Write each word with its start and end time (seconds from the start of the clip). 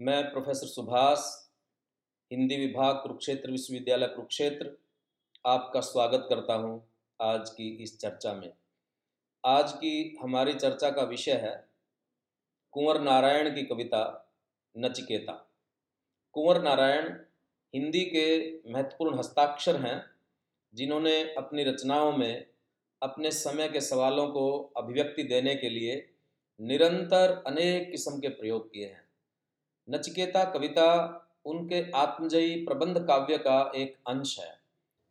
मैं 0.00 0.22
प्रोफेसर 0.30 0.66
सुभाष, 0.66 1.18
हिंदी 2.30 2.56
विभाग 2.56 2.96
कुरुक्षेत्र 2.96 3.50
विश्वविद्यालय 3.50 4.06
कुरुक्षेत्र 4.06 4.70
आपका 5.44 5.80
स्वागत 5.80 6.26
करता 6.28 6.54
हूँ 6.54 6.90
आज 7.20 7.48
की 7.50 7.66
इस 7.82 7.98
चर्चा 7.98 8.34
में। 8.34 8.52
आज 9.44 9.72
की 9.72 10.18
हमारी 10.22 10.52
चर्चा 10.54 10.90
का 10.90 11.02
विषय 11.02 11.32
है 11.32 11.52
कुंवर 12.74 13.00
नारायण 13.00 13.54
की 13.54 13.62
कविता 13.62 14.02
नचिकेता। 14.74 15.32
कुंवर 16.34 16.62
नारायण 16.62 17.08
हिंदी 17.74 18.04
के 18.04 18.28
महत्वपूर्ण 18.72 19.18
हस्ताक्षर 19.18 19.76
हैं, 19.76 20.02
जिन्होंने 20.74 21.20
अपनी 21.34 21.64
रचनाओं 21.64 22.12
में 22.12 22.46
अपने 23.02 23.30
समय 23.30 23.68
के 23.68 23.80
सवालों 23.80 24.28
को 24.28 24.48
अभिव्यक्ति 24.76 25.22
देने 25.24 25.54
के 25.54 25.70
लिए 25.70 26.00
निरंतर 26.60 27.42
अनेक 27.46 27.90
किस्म 27.90 28.18
के 28.20 28.28
प्रयोग 28.28 28.72
किए 28.72 28.86
हैं। 28.86 29.07
नचिकेता 29.90 30.44
कविता 30.44 30.88
उनके 31.44 31.90
आत्मजयी 31.90 32.64
प्रबंध 32.64 32.98
काव्य 32.98 33.38
का 33.38 33.72
एक 33.76 33.96
अंश 34.08 34.38
है। 34.40 34.58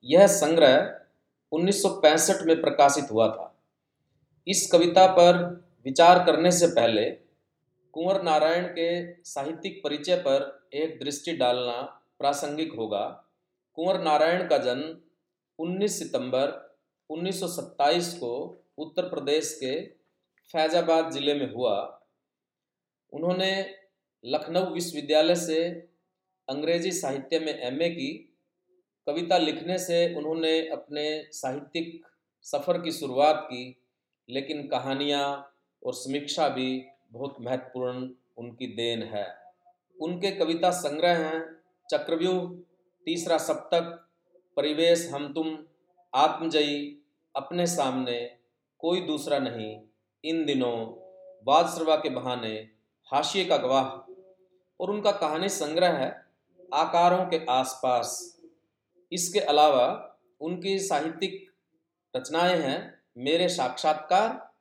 यह 0.05 0.27
संग्रह 0.27 0.99
1965 1.51 2.41
में 2.45 2.61
प्रकाशित 2.61 3.11
हुआ 3.11 3.27
था। 3.29 3.55
इस 4.47 4.71
कविता 4.71 5.07
पर 5.07 5.37
विचार 5.85 6.23
करने 6.25 6.51
से 6.51 6.67
पहले 6.67 7.09
कुंवर 7.93 8.21
नारायण 8.21 8.65
के 8.67 9.13
साहित्यिक 9.23 9.81
परिचय 9.83 10.15
पर 10.15 10.67
एक 10.73 10.99
दृष्टि 10.99 11.33
डालना 11.33 11.81
प्रासंगिक 12.19 12.73
होगा। 12.73 13.05
कुंवर 13.75 14.01
नारायण 14.01 14.47
का 14.47 14.57
जन्म 14.57 14.95
19 15.59 15.99
सितंबर 15.99 16.75
1927 17.09 18.13
को 18.13 18.63
उत्तर 18.77 19.03
प्रदेश 19.03 19.53
के 19.63 19.85
फैजाबाद 20.53 21.11
ज़िले 21.11 21.33
में 21.33 21.53
हुआ। 21.53 22.03
उन्होंने 23.13 23.76
लखनऊ 24.25 24.73
विश्वविद्यालय 24.73 25.35
से 25.35 25.69
अंग्रेज़ी 26.49 26.91
साहित्य 26.91 27.39
में 27.39 27.59
एमए 27.59 27.89
की 27.89 28.33
कविता 29.07 29.37
लिखने 29.37 29.77
से 29.77 30.15
उन्होंने 30.15 30.67
अपने 30.67 31.27
साहित्यिक 31.31 32.05
सफ़र 32.41 32.81
की 32.81 32.91
शुरुआत 32.91 33.41
की, 33.45 33.81
लेकिन 34.29 34.67
कहानियाँ 34.67 35.53
और 35.85 35.93
समीक्षा 35.93 36.49
भी 36.49 36.85
बहुत 37.11 37.35
महत्वपूर्ण 37.41 38.09
उनकी 38.37 38.67
देन 38.67 39.03
है। 39.03 39.35
उनके 40.01 40.31
कविता 40.31 40.71
संग्रह 40.71 41.17
हैं, 41.17 41.55
चक्रव्यूह, 41.91 42.63
तीसरा 43.05 43.37
सप्तक, 43.37 44.09
परिवेश 44.55 45.09
हम 45.13 45.33
तुम, 45.33 45.57
आत्मजयी, 46.15 46.97
अपने 47.35 47.67
सामने, 47.67 48.37
कोई 48.79 49.01
दूसरा 49.01 49.39
नहीं, 49.39 49.81
इन 50.23 50.45
दिनों, 50.45 50.85
बादशरवा 51.43 51.95
के 51.95 52.09
बहाने, 52.09 52.69
हाशिए 53.05 53.45
का 53.45 53.57
गवाह 53.57 54.06
और 54.79 54.91
उनका 54.91 55.11
कहानी 55.11 55.49
संग्रह 55.49 55.91
है 55.91 56.25
आकारों 56.73 57.25
के 57.25 57.45
आसपास। 57.45 58.39
इसके 59.11 59.39
अलावा 59.39 60.17
उनकी 60.41 60.79
साहित्यिक 60.79 61.51
रचनाएँ 62.15 62.57
हैं 62.57 63.03
मेरे 63.17 63.49
साक्षात्कार 63.49 64.53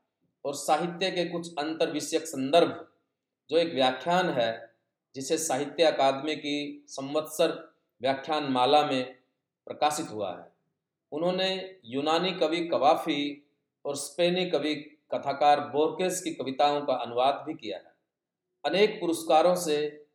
और 0.44 0.54
साहित्य 0.54 1.10
के 1.10 1.24
कुछ 1.24 1.54
अंतर 1.54 1.90
विषयक 1.90 2.26
संदर्भ, 2.26 2.88
जो 3.50 3.58
एक 3.58 3.74
व्याख्यान 3.74 4.30
है, 4.30 4.74
जिसे 5.14 5.38
साहित्य 5.38 5.84
अकादमी 5.84 6.36
की 6.36 6.84
संवत्सर 6.88 7.74
व्याख्यान 8.02 8.44
माला 8.44 8.86
में 8.86 9.14
प्रकाशित 9.66 10.10
हुआ 10.10 10.36
है। 10.36 10.52
उन्होंने 11.12 11.78
यूनानी 11.84 12.32
कवि 12.32 12.60
कवाफी 12.60 13.46
और 13.84 13.96
स्पेनी 13.96 14.50
कवि 14.50 14.74
कथाकार 15.14 15.60
बोर्केस 15.60 16.22
की 16.22 16.30
कविताओं 16.30 16.80
का 16.80 16.94
अनुवाद 16.94 17.44
भी 17.46 17.54
किया 17.54 17.78
है। 17.78 17.94
अनेक 18.64 19.00
पुरस्कारों 19.00 19.54
से 19.54 20.05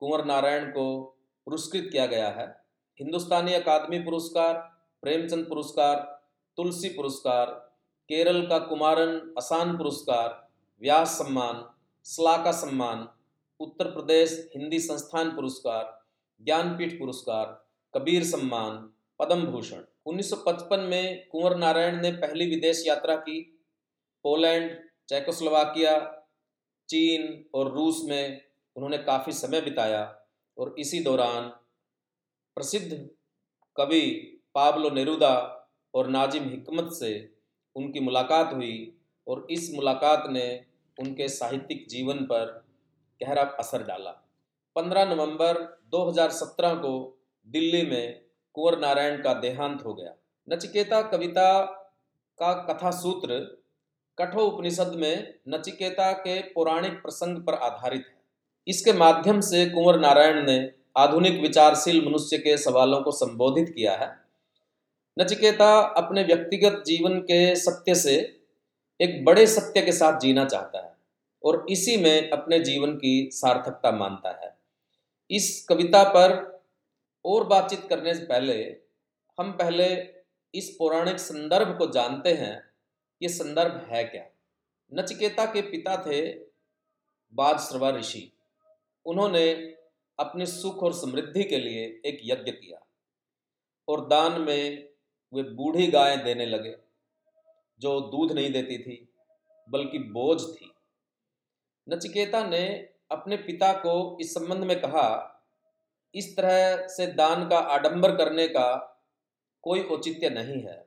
कुंवर 0.00 0.24
नारायण 0.24 0.64
को 0.70 1.16
पुरस्कृत 1.44 1.88
किया 1.92 2.06
गया 2.06 2.28
है। 2.28 2.64
हिंदुस्तानी 3.00 3.54
अकादमी 3.54 3.98
पुरस्कार, 3.98 4.54
प्रेमचंद 5.02 5.46
पुरस्कार, 5.48 6.22
तुलसी 6.56 6.88
पुरस्कार, 6.88 7.46
केरल 8.08 8.46
का 8.46 8.58
कुमारन 8.58 9.34
असान 9.38 9.76
पुरस्कार, 9.76 10.48
व्यास 10.80 11.08
सम्मान, 11.08 11.74
सलाका 12.04 12.52
सम्मान, 12.52 13.08
उत्तर 13.60 13.84
प्रदेश 13.84 14.50
हिंदी 14.56 14.78
संस्थान 14.78 15.30
पुरस्कार, 15.30 16.04
ज्ञानपीठ 16.44 16.98
पुरस्कार, 16.98 17.66
कबीर 17.94 18.24
सम्मान, 18.24 18.92
पद्म 19.18 19.46
भूषण। 19.46 19.84
1955 20.06 20.80
में 20.80 21.28
कुंवर 21.28 21.56
नारायण 21.56 22.02
ने 22.02 22.12
पहली 22.12 22.46
विदेश 22.46 22.84
यात्रा 22.86 23.16
की। 23.16 23.64
पोलैंड, 24.22 24.78
चेकोस्लोवाकिया, 25.08 26.24
चीन 26.88 27.44
और 27.54 27.72
रूस 27.72 28.02
में 28.04 28.49
उन्होंने 28.80 28.98
काफ़ी 28.98 29.32
समय 29.32 29.60
बिताया 29.60 30.20
और 30.58 30.74
इसी 30.78 31.00
दौरान 31.00 31.48
प्रसिद्ध 32.56 33.08
कवि 33.76 34.00
पाब्लो 34.54 34.90
नेरुदा 34.90 35.32
और 35.94 36.06
नाजिम 36.06 36.44
हिकमत 36.44 36.92
से 36.92 37.10
उनकी 37.76 38.00
मुलाकात 38.00 38.54
हुई 38.54 38.96
और 39.28 39.46
इस 39.50 39.70
मुलाकात 39.74 40.24
ने 40.30 40.64
उनके 41.00 41.28
साहित्यिक 41.28 41.86
जीवन 41.88 42.24
पर 42.24 42.46
गहरा 43.22 43.42
असर 43.42 43.82
डाला। 43.82 44.12
15 44.76 45.04
नवंबर 45.04 45.60
2017 45.90 46.74
को 46.74 46.92
दिल्ली 47.48 47.82
में 47.82 48.24
कुंवर 48.54 48.78
नारायण 48.78 49.22
का 49.22 49.34
देहांत 49.34 49.84
हो 49.84 49.94
गया। 49.94 50.14
नचिकेता 50.48 51.02
कविता 51.02 51.64
का 52.38 52.52
कथा 52.62 52.90
सूत्र 52.90 53.38
कठो 54.18 54.46
उपनिषद 54.46 54.94
में 54.94 55.34
नचिकेता 55.48 56.12
के 56.12 56.40
पौराणिक 56.42 56.92
प्रसंग 56.92 57.42
पर 57.42 57.54
आधारित 57.54 58.06
है। 58.08 58.19
इसके 58.66 58.92
माध्यम 58.92 59.40
से 59.40 59.64
कुंवर 59.66 59.98
नारायण 60.00 60.44
ने 60.46 60.72
आधुनिक 60.96 61.40
विचारशील 61.40 62.04
मनुष्य 62.06 62.38
के 62.38 62.56
सवालों 62.58 63.00
को 63.00 63.10
संबोधित 63.10 63.68
किया 63.68 63.96
है। 63.96 64.08
नचिकेता 65.16 65.80
अपने 65.96 66.22
व्यक्तिगत 66.22 66.82
जीवन 66.86 67.18
के 67.20 67.56
सत्य 67.56 67.94
से 67.94 68.14
एक 69.00 69.24
बड़े 69.24 69.46
सत्य 69.46 69.82
के 69.82 69.92
साथ 69.92 70.18
जीना 70.20 70.44
चाहता 70.44 70.78
है 70.78 70.92
और 71.44 71.66
इसी 71.70 71.96
में 71.96 72.30
अपने 72.30 72.58
जीवन 72.60 72.94
की 72.94 73.28
सार्थकता 73.32 73.90
मानता 73.90 74.30
है। 74.44 74.56
इस 75.30 75.64
कविता 75.68 76.02
पर 76.04 76.38
और 77.24 77.44
बातचीत 77.44 77.86
करने 77.90 78.14
से 78.14 78.24
पहले 78.24 78.54
हम 79.38 79.52
पहले 79.52 79.86
इस 80.54 80.74
पौराणिक 80.78 81.18
संदर्भ 81.18 81.76
को 81.78 81.86
जानते 81.86 82.32
हैं, 82.32 82.62
ये 83.22 83.28
संदर्भ 83.28 83.86
है 83.92 84.04
क्या? 84.04 84.24
नचिकेता 84.92 85.44
के 85.44 85.62
पिता 85.62 85.96
थे 85.96 86.28
बादश्रवा 87.32 87.90
ऋषि। 87.90 88.30
उन्होंने 89.06 89.52
अपने 90.18 90.46
सुख 90.46 90.82
और 90.82 90.92
समृद्धि 90.92 91.44
के 91.44 91.58
लिए 91.58 91.84
एक 92.06 92.20
यज्ञ 92.24 92.50
किया 92.50 92.86
और 93.88 94.06
दान 94.08 94.40
में 94.40 94.88
वे 95.32 95.42
बूढ़ी 95.42 95.86
गायें 95.86 96.24
देने 96.24 96.46
लगे, 96.46 96.76
जो 97.80 98.00
दूध 98.00 98.32
नहीं 98.32 98.52
देती 98.52 98.78
थी, 98.78 99.08
बल्कि 99.68 99.98
बोझ 99.98 100.40
थी। 100.42 100.72
नचिकेता 101.88 102.46
ने 102.46 102.66
अपने 103.10 103.36
पिता 103.36 103.72
को 103.72 104.18
इस 104.20 104.34
संबंध 104.34 104.64
में 104.64 104.80
कहा, 104.80 105.26
इस 106.14 106.36
तरह 106.36 106.86
से 106.86 107.06
दान 107.06 107.48
का 107.48 107.58
आडंबर 107.58 108.16
करने 108.16 108.48
का 108.48 108.76
कोई 109.62 109.82
औचित्य 109.82 110.30
नहीं 110.30 110.62
है। 110.62 110.86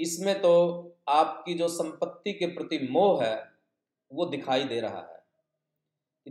इसमें 0.00 0.40
तो 0.40 0.52
आपकी 1.08 1.54
जो 1.54 1.68
संपत्ति 1.68 2.32
के 2.32 2.46
प्रति 2.46 2.88
मोह 2.90 3.24
है, 3.24 3.52
वो 4.12 4.26
दिखाई 4.26 4.64
दे 4.64 4.80
रहा 4.80 5.00
है। 5.00 5.19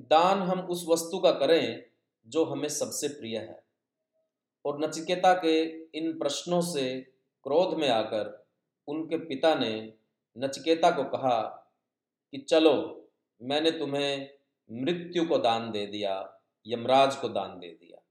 दान 0.09 0.39
हम 0.39 0.59
उस 0.59 0.85
वस्तु 0.89 1.19
का 1.19 1.31
करें 1.31 1.83
जो 2.27 2.45
हमें 2.45 2.69
सबसे 2.69 3.07
प्रिय 3.07 3.37
है। 3.37 3.63
और 4.65 4.79
नचिकेता 4.85 5.33
के 5.33 5.61
इन 5.97 6.11
प्रश्नों 6.19 6.61
से 6.61 7.01
क्रोध 7.43 7.77
में 7.77 7.89
आकर 7.89 8.47
उनके 8.87 9.17
पिता 9.17 9.55
ने 9.55 9.93
नचिकेता 10.37 10.91
को 10.91 11.03
कहा 11.03 11.41
कि 12.33 12.37
चलो, 12.37 13.07
मैंने 13.41 13.71
तुम्हें 13.71 14.29
मृत्यु 14.71 15.25
को 15.25 15.37
दान 15.37 15.71
दे 15.71 15.85
दिया, 15.85 16.39
यमराज 16.67 17.15
को 17.15 17.29
दान 17.29 17.59
दे 17.59 17.67
दिया। 17.67 18.01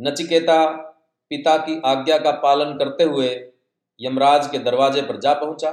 नचिकेता 0.00 0.66
पिता 1.30 1.56
की 1.56 1.80
आज्ञा 1.84 2.18
का 2.18 2.30
पालन 2.30 2.78
करते 2.78 3.04
हुए 3.04 3.52
यमराज 4.00 4.50
के 4.50 4.58
दरवाजे 4.58 5.02
पर 5.02 5.18
जा 5.20 5.34
पहुँचा 5.34 5.70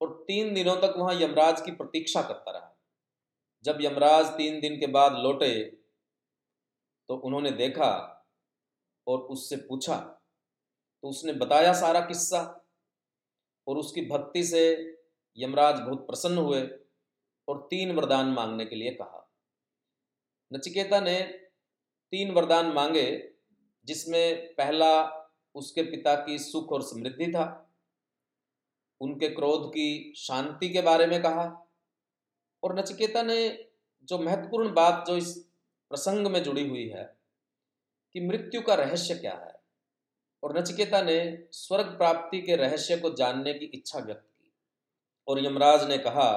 और 0.00 0.24
तीन 0.28 0.54
दिनों 0.54 0.76
तक 0.76 0.94
वहाँ 0.96 1.14
यमराज 1.20 1.60
की 1.60 1.70
प्रतीक्षा 1.70 2.22
करता 2.22 2.50
रहा। 2.50 2.71
जब 3.64 3.78
यमराज 3.80 4.26
तीन 4.26 4.60
दिन 4.60 4.80
के 4.80 4.86
बाद 4.86 5.12
लौटे 5.12 5.64
तो 7.08 7.16
उन्होंने 7.16 7.50
देखा 7.50 7.92
और 9.06 9.18
उससे 9.18 9.56
पूछा 9.56 9.96
तो 11.02 11.08
उसने 11.08 11.32
बताया 11.32 11.72
सारा 11.72 12.00
किस्सा 12.00 12.68
और 13.66 13.76
उसकी 13.76 14.06
भक्ति 14.06 14.44
से 14.44 14.94
यमराज 15.36 15.80
बहुत 15.80 16.06
प्रसन्न 16.06 16.38
हुए 16.38 16.62
और 17.48 17.66
तीन 17.70 17.92
वरदान 17.92 18.26
मांगने 18.26 18.64
के 18.64 18.76
लिए 18.76 18.90
कहा। 18.90 19.30
नचिकेता 20.52 21.00
ने 21.00 21.22
तीन 22.12 22.30
वरदान 22.30 22.66
मांगे, 22.66 23.34
जिसमें 23.84 24.54
पहला 24.54 24.90
उसके 25.54 25.82
पिता 25.82 26.14
की 26.14 26.38
सुख 26.38 26.72
और 26.72 26.82
समृद्धि 26.82 27.26
था, 27.26 27.74
उनके 29.00 29.28
क्रोध 29.28 29.68
की 29.70 30.14
शांति 30.16 30.68
के 30.68 30.82
बारे 30.82 31.06
में 31.06 31.22
कहा 31.22 31.68
और 32.62 32.78
नचिकेता 32.78 33.22
ने 33.22 33.68
जो 34.08 34.18
महत्वपूर्ण 34.18 34.72
बात 34.74 35.04
जो 35.06 35.16
इस 35.16 35.36
प्रसंग 35.90 36.26
में 36.26 36.42
जुड़ी 36.42 36.68
हुई 36.68 36.86
है 36.88 37.04
कि 38.14 38.20
मृत्यु 38.20 38.60
का 38.62 38.74
रहस्य 38.74 39.14
क्या 39.14 39.32
है, 39.32 39.54
और 40.42 40.58
नचिकेता 40.58 41.02
ने 41.02 41.46
स्वर्ग 41.52 41.86
प्राप्ति 41.86 42.40
के 42.40 42.56
रहस्य 42.56 42.96
को 42.96 43.10
जानने 43.10 43.54
की 43.54 43.64
इच्छा 43.64 43.98
व्यक्त 43.98 44.20
की। 44.20 44.52
और 45.28 45.44
यमराज 45.44 45.88
ने 45.88 45.98
कहा 45.98 46.30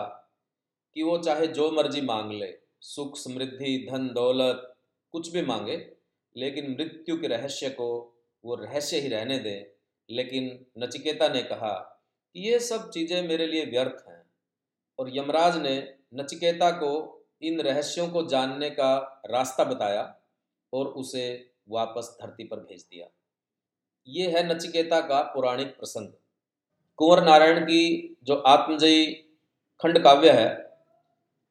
कि 0.96 1.04
वो 1.04 1.18
चाहे 1.18 1.48
जो 1.48 1.72
मर्ज़ी 1.72 2.02
मांग 2.02 2.32
ले, 2.32 2.54
सुख, 2.82 3.18
समृद्धि, 3.18 3.88
धन, 3.92 4.08
दौलत, 4.08 4.76
कुछ 5.14 5.32
भी 5.34 5.42
मांगे, 5.42 5.78
लेकिन 6.36 6.72
मृत्यु 6.72 7.18
के 7.18 7.28
रहस्य 7.28 7.70
को 7.70 7.90
वो 8.44 8.56
रहस्य 8.56 9.00
ही 9.00 9.08
रहने 9.08 9.38
दे। 9.40 9.56
लेकिन 10.10 10.66
नचिकेता 10.78 11.28
ने 11.28 11.42
कहा 11.44 11.74
कि 12.36 12.48
ये 12.50 12.60
सब 12.60 12.90
चीज़ें 12.90 13.28
मेरे 13.28 13.48
लिए 13.48 13.66
व्यर्थ 13.66 14.04
हैं। 14.10 14.22
और 15.00 15.10
यमराज 15.18 15.58
ने 15.58 15.76
नचिकेता 16.14 16.72
को 16.72 16.92
इन 17.42 17.62
रहस्यों 17.62 18.08
को 18.08 18.26
जानने 18.26 18.70
का 18.70 19.22
रास्ता 19.26 19.64
बताया 19.64 20.16
और 20.74 20.88
उसे 20.88 21.52
वापस 21.70 22.18
धरती 22.22 22.44
पर 22.44 22.58
भेज 22.58 22.82
दिया। 22.82 23.08
ये 24.08 24.30
है 24.30 24.56
नचिकेता 24.56 25.00
का 25.02 25.22
पौराणिक 25.22 25.68
प्रसंग। 25.68 26.14
कुंवर 26.96 27.24
नारायण 27.24 27.64
की 27.64 28.18
जो 28.24 28.36
आत्मजयी 28.36 29.06
खंड 29.82 30.00
काव्य 30.00 30.32
है, 30.32 30.80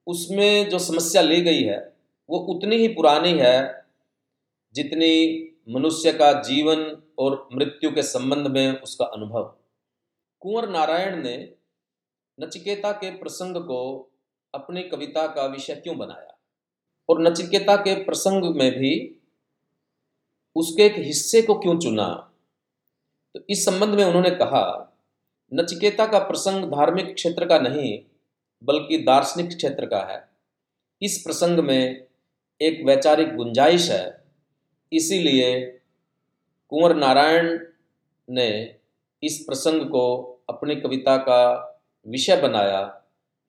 उसमें 0.06 0.68
जो 0.68 0.78
समस्या 0.78 1.22
ली 1.22 1.40
गई 1.40 1.62
है, 1.62 1.96
वो 2.30 2.38
उतनी 2.38 2.76
ही 2.76 2.88
पुरानी 2.88 3.32
है 3.32 3.84
जितनी 4.74 5.40
मनुष्य 5.68 6.12
का 6.12 6.32
जीवन 6.42 7.02
और 7.18 7.48
मृत्यु 7.54 7.90
के 7.90 8.02
संबंध 8.02 8.46
में 8.46 8.80
उसका 8.80 9.04
अनुभव। 9.04 9.56
कुंवर 10.40 10.68
नारायण 10.68 11.22
ने 11.22 11.36
नचिकेता 12.40 12.92
के 12.92 13.10
प्रसंग 13.10 13.56
को 13.56 14.10
अपनी 14.54 14.82
कविता 14.82 15.26
का 15.26 15.46
विषय 15.46 15.74
क्यों 15.74 15.98
बनाया? 15.98 16.38
और 17.08 17.22
नचिकेता 17.22 17.76
के 17.76 18.04
प्रसंग 18.04 18.56
में 18.56 18.72
भी 18.72 19.20
उसके 20.56 20.86
एक 20.86 20.94
हिस्से 20.96 21.42
को 21.42 21.54
क्यों 21.54 21.78
चुना? 21.78 22.32
तो 23.34 23.40
इस 23.50 23.64
संबंध 23.64 23.94
में 23.94 24.04
उन्होंने 24.04 24.30
कहा, 24.30 24.96
नचिकेता 25.54 26.06
का 26.06 26.18
प्रसंग 26.18 26.64
धार्मिक 26.64 27.14
क्षेत्र 27.14 27.46
का 27.46 27.58
नहीं, 27.58 28.00
बल्कि 28.64 28.98
दार्शनिक 28.98 29.48
क्षेत्र 29.48 29.86
का 29.86 30.00
है। 30.00 30.28
इस 31.02 31.18
प्रसंग 31.18 31.58
में 31.58 32.06
एक 32.60 32.82
वैचारिक 32.84 33.36
गुंजाइश 33.36 33.90
है। 33.90 34.24
इसीलिए 34.92 35.80
कुंवर 36.68 36.96
नारायण 36.96 37.66
ने 38.30 38.76
इस 39.22 39.38
प्रसंग 39.38 39.80
को 39.80 40.24
अपनी 40.48 40.76
कविता 40.76 41.16
का 41.16 41.70
विषय 42.08 42.36
बनाया 42.36 43.03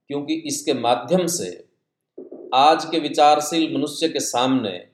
क्योंकि 0.10 0.34
इसके 0.34 0.74
माध्यम 0.74 1.28
से 1.28 1.70
आज 2.54 2.86
के 2.86 3.00
विचारशील 3.00 3.74
मनुष्य 3.74 4.10
के 4.10 4.20
सामने 4.20 4.88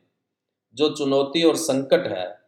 जो 0.75 0.89
चुनौती 0.95 1.43
और 1.43 1.55
संकट 1.55 2.07
है, 2.07 2.39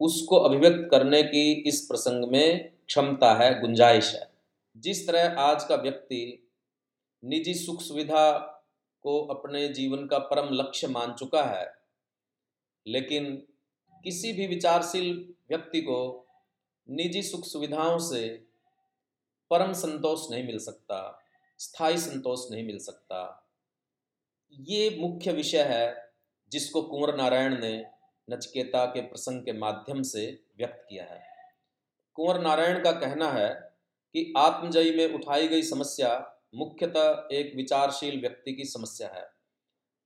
उसको 0.00 0.36
अभिव्यक्त 0.36 0.88
करने 0.90 1.22
की 1.22 1.52
इस 1.52 1.80
प्रसंग 1.80 2.24
में 2.30 2.72
क्षमता 2.86 3.34
है, 3.34 3.60
गुंजाइश 3.60 4.14
है। 4.14 4.30
जिस 4.76 5.06
तरह 5.06 5.40
आज 5.40 5.64
का 5.64 5.76
व्यक्ति 5.76 6.50
निजी 7.24 7.54
सुख 7.54 7.80
सुविधा 7.82 8.32
को 9.02 9.20
अपने 9.26 9.68
जीवन 9.68 10.06
का 10.06 10.18
परम 10.18 10.48
लक्ष्य 10.52 10.88
मान 10.88 11.12
चुका 11.12 11.42
है, 11.42 11.72
लेकिन 12.86 13.46
किसी 14.04 14.32
भी 14.32 14.46
विचारशील 14.46 15.34
व्यक्ति 15.48 15.80
को 15.80 16.26
निजी 16.88 17.22
सुख 17.22 17.44
सुविधाओं 17.44 17.98
से 17.98 18.28
परम 19.50 19.72
संतोष 19.72 20.30
नहीं 20.30 20.44
मिल 20.44 20.58
सकता। 20.58 21.23
स्थायी 21.58 21.98
संतोष 21.98 22.40
नहीं 22.50 22.66
मिल 22.66 22.78
सकता। 22.78 23.50
ये 24.60 24.96
मुख्य 25.00 25.32
विषय 25.32 25.62
है 25.62 26.12
जिसको 26.52 26.82
कुंवर 26.82 27.16
नारायण 27.16 27.60
ने 27.60 27.86
नचकेता 28.30 28.86
के 28.86 29.00
प्रसंग 29.00 29.42
के 29.42 29.52
माध्यम 29.52 30.02
से 30.02 30.44
व्यक्त 30.58 30.86
किया 30.88 31.04
है। 31.04 31.22
कुंवर 32.14 32.40
नारायण 32.40 32.82
का 32.84 32.92
कहना 32.92 33.30
है 33.32 33.48
कि 34.14 34.34
आत्मजयी 34.36 34.96
में 34.96 35.14
उठाई 35.14 35.48
गई 35.48 35.62
समस्या 35.62 36.40
मुख्यतः 36.54 37.28
एक 37.32 37.56
विचारशील 37.56 38.20
व्यक्ति 38.20 38.52
की 38.52 38.64
समस्या 38.64 39.08
है। 39.08 39.28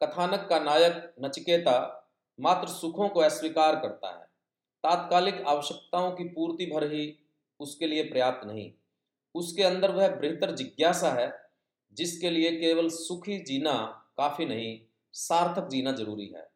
कथानक 0.03 0.47
का 0.51 0.59
नायक 0.59 1.15
नचकेता 1.21 1.95
मात्र 2.41 2.69
सुखों 2.69 3.09
को 3.09 3.21
अस्वीकार 3.21 3.77
करता 3.77 4.19
है। 4.19 4.25
तात्कालिक 4.85 5.45
आवश्यकताओं 5.47 6.13
की 6.13 6.25
पूर्ति 6.25 6.67
भर 6.67 6.93
ही 6.93 7.19
उसके 7.61 7.87
लिए 7.87 8.03
पर्याप्त 8.03 8.47
नहीं। 8.47 8.73
उसके 9.35 9.63
अंदर 9.63 9.91
वह 9.91 10.09
बेहतर 10.11 10.55
जिज्ञासा 10.55 11.11
है, 11.11 11.33
जिसके 11.93 12.31
लिए 12.31 12.51
केवल 12.51 12.89
सुखी 12.89 13.39
जीना 13.39 13.75
काफ़ी 14.17 14.47
नहीं, 14.47 14.79
सार्थक 15.15 15.69
जीना 15.69 15.93
ज़रूरी 15.93 16.27
है। 16.27 16.49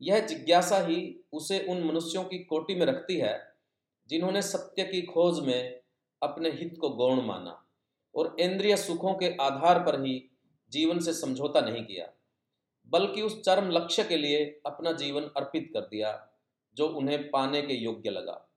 यह 0.00 0.26
जिज्ञासा 0.26 0.78
ही 0.86 1.24
उसे 1.32 1.60
उन 1.60 1.82
मनुष्यों 1.84 2.24
की 2.24 2.38
कोटि 2.38 2.74
में 2.74 2.86
रखती 2.86 3.16
है, 3.16 3.54
जिन्होंने 4.08 4.42
सत्य 4.42 4.84
की 4.84 5.02
खोज 5.02 5.40
में 5.40 5.80
अपने 6.22 6.50
हित 6.50 6.76
को 6.80 6.88
गौण 6.88 7.22
माना 7.22 7.58
और 8.14 8.36
इंद्रिय 8.40 8.76
सुखों 8.76 9.14
के 9.14 9.36
आधार 9.40 9.78
पर 9.78 10.00
ही 10.04 10.30
जीवन 10.72 10.98
से 10.98 11.12
समझौता 11.12 11.60
नहीं 11.60 11.84
किया, 11.84 12.08
बल्कि 12.88 13.22
उस 13.22 13.40
चरम 13.42 13.70
लक्ष्य 13.70 14.04
के 14.04 14.16
लिए 14.16 14.44
अपना 14.66 14.92
जीवन 14.92 15.22
अर्पित 15.36 15.70
कर 15.74 15.80
दिया, 15.80 16.28
जो 16.76 16.88
उन्हें 16.88 17.30
पाने 17.30 17.62
के 17.62 17.74
योग्य 17.74 18.10
लगा। 18.10 18.48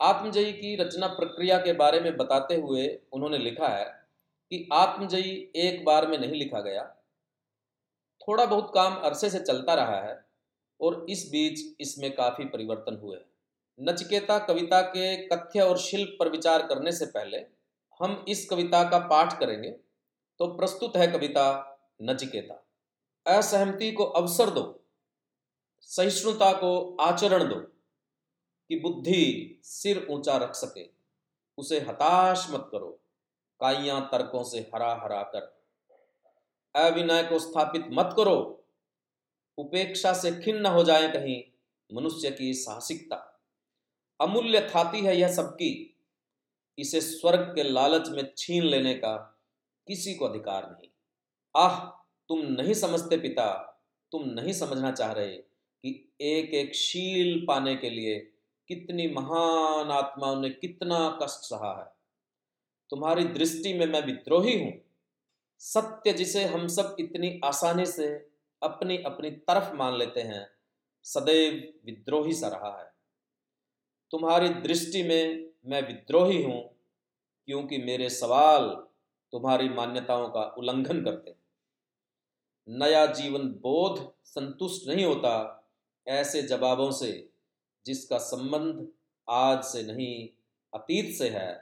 आत्मजयी 0.00 0.52
की 0.52 0.74
रचना 0.76 1.06
प्रक्रिया 1.06 1.58
के 1.58 1.72
बारे 1.72 2.00
में 2.00 2.16
बताते 2.16 2.56
हुए 2.56 2.86
उन्होंने 3.12 3.38
लिखा 3.38 3.68
है 3.68 3.84
कि 3.84 4.68
आत्मजयी 4.72 5.30
एक 5.56 5.84
बार 5.84 6.06
में 6.06 6.18
नहीं 6.18 6.34
लिखा 6.34 6.60
गया। 6.60 6.84
थोड़ा 8.20 8.44
बहुत 8.46 8.70
काम 8.74 8.94
अरसे 9.00 9.30
से 9.30 9.38
चलता 9.40 9.74
रहा 9.74 10.00
है 10.00 10.14
और 10.80 11.04
इस 11.10 11.28
बीच 11.32 11.60
इसमें 11.80 12.10
काफ़ी 12.14 12.44
परिवर्तन 12.44 13.00
हुए। 13.02 13.18
नचिकेता 13.78 14.38
कविता 14.38 14.80
के 14.82 15.16
कथ्य 15.26 15.60
और 15.60 15.78
शिल्प 15.78 16.16
पर 16.20 16.28
विचार 16.28 16.66
करने 16.66 16.92
से 16.92 17.06
पहले 17.06 17.38
हम 18.00 18.24
इस 18.28 18.48
कविता 18.50 18.82
का 18.90 18.98
पाठ 19.06 19.38
करेंगे। 19.40 19.70
तो 19.70 20.46
प्रस्तुत 20.56 20.96
है 20.96 21.06
कविता 21.06 21.46
नचिकेता। 22.02 22.64
असहमति 23.26 23.90
को 23.92 24.04
अवसर 24.04 24.50
दो, 24.50 24.62
सहिष्णुता 25.82 26.52
को 26.52 26.96
आचरण 27.00 27.48
दो। 27.48 27.60
कि 28.68 28.80
बुद्धि 28.80 29.60
सिर 29.64 30.06
ऊँचा 30.10 30.36
रख 30.36 30.52
सके। 30.52 30.90
उसे 31.58 31.80
हताश 31.80 32.46
मत 32.50 32.68
करो। 32.72 33.00
काइया 33.60 34.00
तर्कों 34.00 34.44
से 34.44 34.58
हरा 34.58 35.00
हरा 35.04 35.22
कर। 35.22 35.64
अविनय 36.76 37.22
को 37.22 37.38
स्थापित 37.38 37.86
मत 37.90 38.14
करो। 38.16 38.64
उपेक्षा 39.58 40.12
से 40.12 40.40
खिन्न 40.40 40.66
हो 40.66 40.84
जाए 40.84 41.08
कहीं 41.08 41.44
मनुष्य 41.96 42.30
की 42.30 42.54
साहसिकता। 42.54 43.40
अमूल्य 44.20 44.60
थाती 44.60 45.00
है 45.00 45.16
यह 45.16 45.32
सबकी 45.32 45.96
इसे 46.78 47.00
स्वर्ग 47.00 47.40
के 47.40 47.62
लालच 47.62 48.08
में 48.08 48.32
छीन 48.36 48.62
लेने 48.62 48.94
का 48.94 49.40
किसी 49.86 50.14
को 50.14 50.24
अधिकार 50.24 50.70
नहीं। 50.70 50.88
आह, 51.56 51.84
तुम 52.28 52.38
नहीं 52.38 52.74
समझते 52.74 53.16
पिता। 53.16 53.64
तुम 54.12 54.24
नहीं 54.24 54.52
समझना 54.52 54.92
चाह 54.92 55.12
रहे 55.12 55.36
कि 55.36 56.12
एक 56.20 56.54
एक 56.54 56.74
शील 56.74 57.44
पाने 57.48 57.76
के 57.76 57.90
लिए 57.90 58.32
कितनी 58.68 59.06
महान 59.08 59.90
आत्माओं 59.90 60.40
ने 60.40 60.50
कितना 60.50 61.18
कष्ट 61.22 61.44
सहा 61.44 61.80
है। 61.80 61.86
तुम्हारी 62.90 63.24
दृष्टि 63.24 63.72
में 63.72 63.86
मैं 63.86 64.06
विद्रोही 64.06 64.64
हूँ। 64.64 64.72
सत्य 65.58 66.12
जिसे 66.12 66.44
हम 66.44 66.66
सब 66.66 66.96
इतनी 67.00 67.40
आसानी 67.44 67.86
से 67.86 68.08
अपनी 68.62 68.98
अपनी 68.98 69.30
तरफ़ 69.30 69.74
मान 69.74 69.96
लेते 69.96 70.20
हैं, 70.20 70.46
सदैव 71.02 71.52
विद्रोही 71.86 72.32
सा 72.32 72.48
रहा 72.48 72.78
है। 72.80 72.92
तुम्हारी 74.10 74.48
दृष्टि 74.48 75.02
में 75.02 75.50
मैं 75.66 75.86
विद्रोही 75.86 76.42
हूँ, 76.42 76.62
क्योंकि 77.48 77.78
मेरे 77.78 78.08
सवाल 78.10 78.68
तुम्हारी 79.32 79.68
मान्यताओं 79.68 80.28
का 80.28 80.42
उल्लंघन 80.58 81.04
करते 81.04 81.34
नया 82.68 83.06
जीवन 83.06 83.48
बोध 83.48 84.12
संतुष्ट 84.24 84.88
नहीं 84.88 85.04
होता, 85.04 85.64
ऐसे 86.06 86.42
जवाबों 86.42 86.90
से 86.90 87.27
जिसका 87.88 88.18
संबंध 88.18 88.88
आज 89.28 89.64
से 89.64 89.82
नहीं, 89.82 90.28
अतीत 90.74 91.18
से 91.18 91.28
है, 91.28 91.54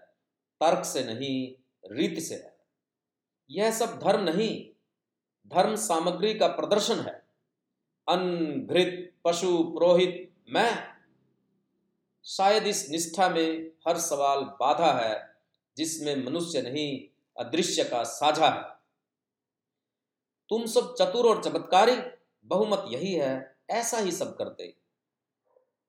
तर्क 0.61 0.85
से 0.85 1.05
नहीं, 1.05 1.55
रीति 1.93 2.21
से 2.21 2.35
है। 2.35 2.59
यह 3.51 3.71
सब 3.71 3.99
धर्म 3.99 4.21
नहीं, 4.21 4.71
धर्म 5.49 5.77
सामग्री 5.77 6.35
का 6.35 6.47
प्रदर्शन 6.47 7.01
है। 7.01 7.29
अन्न 8.09 8.67
घृत 8.67 9.13
पशु, 9.25 9.65
पुरोहित, 9.65 10.35
मैं, 10.49 10.89
शायद 12.25 12.67
इस 12.67 12.91
निष्ठा 12.91 13.29
में 13.29 13.73
हर 13.89 13.99
सवाल 13.99 14.41
बाधा 14.41 14.93
है, 14.93 15.37
जिसमें 15.77 16.25
मनुष्य 16.25 16.63
नहीं, 16.63 17.09
अदृश्य 17.45 17.85
का 17.85 18.03
साझा 18.03 18.49
है। 18.49 18.77
तुम 20.49 20.67
सब 20.67 20.95
चतुर 20.95 21.27
और 21.27 21.45
चमत्कारी, 21.45 21.97
बहुमत 22.45 22.85
यही 22.89 23.15
है, 23.15 23.57
ऐसा 23.71 23.99
ही 23.99 24.13
सब 24.13 24.37
करते। 24.37 24.86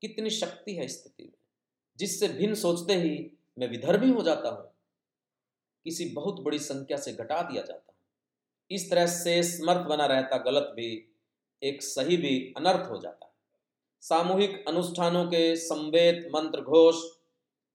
कितनी 0.02 0.30
शक्ति 0.30 0.74
है 0.76 0.88
स्थिति 0.88 1.24
में। 1.24 1.32
जिससे 2.00 2.28
भिन्न 2.28 2.56
सोचते 2.56 2.96
ही 2.96 3.32
मैं 3.60 3.68
विधर्मी 3.68 4.12
हो 4.12 4.22
जाता 4.22 4.50
हूँ, 4.50 4.72
किसी 5.86 6.06
बहुत 6.06 6.40
बड़ी 6.40 6.60
संख्या 6.60 6.98
से 6.98 7.14
घटा 7.14 7.42
दिया 7.42 7.62
जाता 7.62 7.86
हूँ। 7.88 7.96
इस 8.72 8.90
तरह 8.90 9.08
से 9.08 9.42
समर्थ 9.44 9.88
बना 9.88 10.06
रहता 10.06 10.38
गलत 10.38 10.74
भी, 10.76 11.14
एक 11.64 11.82
सही 11.82 12.18
भी 12.18 12.54
अनर्थ 12.58 12.90
हो 12.90 12.98
जाता 12.98 13.26
है। 13.26 13.32
सामूहिक 14.02 14.66
अनुष्ठानों 14.68 15.26
के 15.26 15.56
संवेद, 15.56 16.32
मंत्र, 16.36 16.62
घोष 16.62 16.96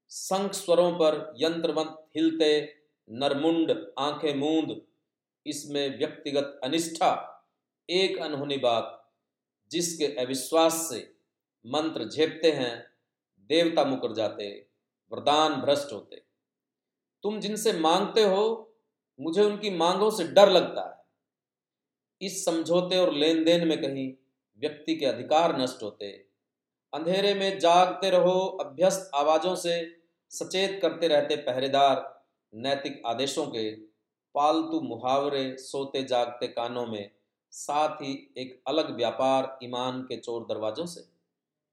संख 0.08 0.52
स्वरों 0.52 0.92
पर 0.92 1.32
यंत्रवंत 1.36 2.06
हिलते, 2.16 2.74
नरमुंड, 3.10 3.92
आँखें, 3.98 4.34
मूंद, 4.34 4.82
इसमें 5.46 5.98
व्यक्तिगत 5.98 6.60
अनिष्ठा, 6.64 7.12
एक 7.88 8.18
अनहोनी 8.18 8.56
बात, 8.56 9.10
जिसके 9.70 10.06
अविश्वास 10.06 10.74
से 10.90 11.14
मंत्र 11.66 12.04
झेपते 12.04 12.52
हैं, 12.52 12.86
देवता 13.50 13.84
मुकर 13.84 14.12
जाते, 14.12 14.66
वरदान 15.12 15.54
भ्रष्ट 15.54 15.92
होते। 15.92 16.22
तुम 17.22 17.40
जिनसे 17.40 17.72
मांगते 17.72 18.24
हो, 18.24 18.74
मुझे 19.20 19.42
उनकी 19.42 19.70
मांगों 19.70 20.10
से 20.10 20.24
डर 20.24 20.50
लगता 20.50 20.88
है। 20.88 21.02
इस 22.26 22.44
समझौते 22.44 22.98
और 22.98 23.12
लेन 23.12 23.44
देन 23.44 23.68
में 23.68 23.82
कहीं 23.82 24.14
व्यक्ति 24.60 24.96
के 24.96 25.06
अधिकार 25.06 25.60
नष्ट 25.60 25.82
होते। 25.82 26.10
अंधेरे 26.94 27.34
में 27.34 27.58
जागते 27.58 28.10
रहो, 28.10 28.40
अभ्यस्त 28.40 29.10
आवाजों 29.14 29.54
से 29.54 30.00
सचेत 30.30 30.78
करते 30.82 31.08
रहते 31.08 31.36
पहरेदार, 31.36 32.24
नैतिक 32.54 33.02
आदेशों 33.06 33.46
के 33.46 33.70
पालतू 34.34 34.80
मुहावरे 34.80 35.56
सोते 35.56 36.02
जागते 36.02 36.46
कानों 36.46 36.86
में, 36.86 37.10
साथ 37.50 37.96
ही 37.96 38.34
एक 38.38 38.62
अलग 38.66 38.96
व्यापार 38.96 39.58
ईमान 39.62 40.02
के 40.02 40.16
चोर 40.16 40.42
दरवाजों 40.42 40.86
से। 40.86 41.11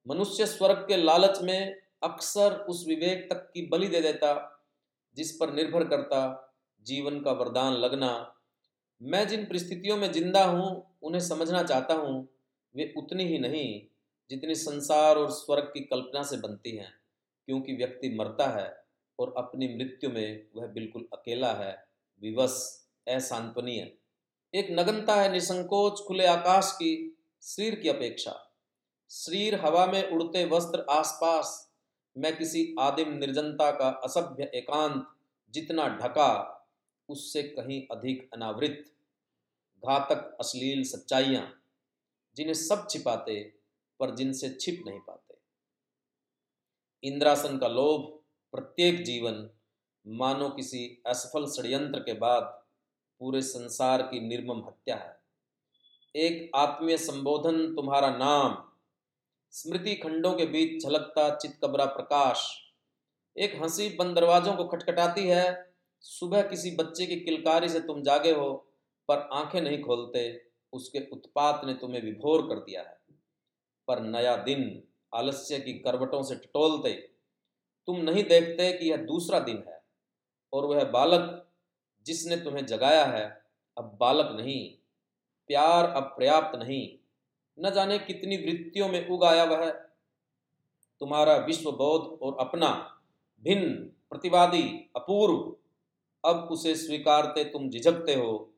मनुष्य 0.08 0.46
स्वर्ग 0.46 0.78
के 0.78 0.98
लालच 0.98 1.42
में 1.42 1.76
अक्सर 2.04 2.54
उस 2.70 2.86
विवेक 2.88 3.28
तक 3.32 3.52
की 3.54 3.68
बलि 3.68 3.88
दे 3.88 4.02
देता, 4.02 4.62
जिस 5.18 5.32
पर 5.32 5.54
निर्भर 5.54 5.84
करता, 5.84 6.56
जीवन 6.86 7.20
का 7.20 7.32
वरदान 7.32 7.74
लगना। 7.74 8.36
मैं 9.02 9.28
जिन 9.28 9.46
परिस्थितियों 9.46 9.98
में 9.98 10.12
ज़िंदा 10.12 10.46
हूँ, 10.46 10.98
उन्हें 11.04 11.22
समझना 11.22 11.64
चाहता 11.64 11.94
हूँ, 11.94 12.28
वे 12.76 12.94
उतनी 12.98 13.24
ही 13.24 13.40
नहीं, 13.40 13.82
जितनी 14.30 14.56
संसार 14.56 15.16
और 15.16 15.32
स्वर्ग 15.32 15.64
की 15.64 15.80
कल्पना 15.80 16.24
से 16.24 16.38
बनती 16.38 16.76
हैं, 16.78 16.92
क्योंकि 17.48 17.74
व्यक्ति 17.74 18.16
मरता 18.16 18.48
है 18.48 18.84
और 19.20 19.34
अपनी 19.38 19.76
मृत्यु 19.76 20.10
में 20.10 20.46
वह 20.56 20.68
बिल्कुल 20.68 21.08
अकेला 21.14 21.54
है, 21.54 21.86
विवश 22.22 22.86
असांत्वनीय 23.08 23.92
एक 24.54 24.68
नगनता 24.72 25.16
है 25.16 25.32
निसंकोच 25.32 26.00
खुले 26.00 26.26
आकाश 26.26 26.72
की 26.72 27.18
शरीर 27.44 27.76
की 27.76 27.90
अपेक्षा। 27.90 28.49
शरीर 29.10 29.56
हवा 29.56 29.86
में 29.86 30.12
उड़ते 30.12 30.46
वस्त्र 30.46 30.86
आसपास। 30.90 31.72
मैं 32.18 32.38
किसी 32.38 32.76
आदिम 32.80 33.14
निर्जनता 33.14 33.72
का 33.72 33.90
असभ्य 33.90 34.44
एकांत 34.44 35.08
जितना 35.54 35.88
ढका, 35.88 36.56
उससे 37.10 37.44
कहीं 37.44 37.82
अधिक 37.92 38.30
अनावृत। 38.34 38.84
घातक 39.86 40.38
अश्लील 40.40 40.84
सच्चाइयाँ, 40.84 41.64
जिन्हें 42.36 42.54
सब 42.54 42.88
छिपाते 42.90 43.54
पर 44.00 44.16
जिनसे 44.16 44.50
छिप 44.50 44.84
नहीं 44.88 45.00
पाते। 45.00 45.36
इंद्रासन 47.04 47.58
का 47.58 47.68
लोभ, 47.68 48.20
प्रत्येक 48.52 49.04
जीवन 49.04 49.50
मानो 50.08 50.50
किसी 50.50 51.02
असफल 51.08 51.46
षड्यंत्र 51.46 52.00
के 52.00 52.14
बाद 52.14 52.44
पूरे 53.20 53.42
संसार 53.42 54.02
की 54.02 54.20
निर्मम 54.20 54.60
हत्या 54.60 54.96
है। 54.96 55.20
एक 56.16 56.52
आत्मीय 56.56 56.98
संबोधन 56.98 57.76
तुम्हारा 57.76 58.18
नाम 58.18 58.69
स्मृति 59.52 59.96
खंडों 59.96 60.34
के 60.34 60.46
बीच 60.46 60.84
झलकता 60.84 61.36
चितकबरा 61.36 61.86
प्रकाश। 61.86 62.58
एक 63.38 63.62
हँसी 63.62 63.90
बंद 63.90 64.16
दरवाजों 64.16 64.54
को 64.54 64.64
खटखटाती 64.64 65.28
है। 65.28 65.74
सुबह 66.02 66.42
किसी 66.42 66.72
बच्चे 66.72 67.06
की 67.06 67.16
किलकारी 67.16 67.70
से 67.70 67.80
तुम 67.80 68.02
जागे 68.02 68.32
हो, 68.32 68.74
पर 69.08 69.30
आँखें 69.34 69.62
नहीं 69.62 69.82
खोलते। 69.82 70.46
उसके 70.74 71.00
उत्पात 71.14 71.62
ने 71.66 71.74
तुम्हें 71.74 72.02
विभोर 72.02 72.42
कर 72.42 72.56
दिया 72.56 72.82
है। 72.82 72.98
पर 73.88 74.00
नया 74.00 74.36
दिन 74.36 74.84
आलस्य 75.16 75.60
की 75.60 75.74
करवटों 75.74 76.24
से 76.24 76.36
टटोलते। 76.36 76.94
तुम 77.88 77.98
नहीं 77.98 78.24
देखते 78.24 78.74
कि 78.74 78.92
यह 78.92 78.98
दूसरा 78.98 79.40
दिन 79.40 79.64
है, 79.68 79.84
और 80.54 80.66
वह 80.66 80.84
बालक 80.84 81.52
जिसने 82.06 82.38
तुम्हें 82.38 82.66
जगाया 82.66 83.06
है, 83.06 83.46
अब 83.78 83.98
बालक 84.02 84.32
नहीं, 84.32 84.76
प्यार 85.48 85.86
अब 85.86 86.04
पर्याप्त 86.04 86.60
नहीं। 86.60 86.99
न 87.66 87.72
जाने 87.72 88.00
कितनी 88.00 88.38
वृत्तियों 88.38 88.88
में 88.88 89.10
उगाया 89.10 89.44
वह 89.44 89.70
तुम्हारा 91.00 91.36
विश्व 91.36 91.72
बोध 91.72 92.20
और 92.22 92.48
अपना 92.48 93.00
भिन्न 93.44 93.74
प्रतिवादी 94.10 94.90
अपूर्व, 94.96 95.56
अब 96.30 96.36
उसे 96.36 96.76
स्वीकारते 96.76 97.44
तुम 97.44 97.70
झिझकते 97.70 98.16
हो, 98.16 98.54